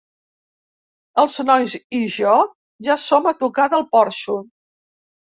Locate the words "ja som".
2.87-3.29